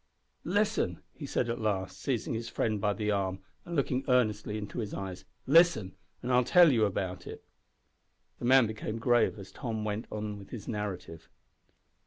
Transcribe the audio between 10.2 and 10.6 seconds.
with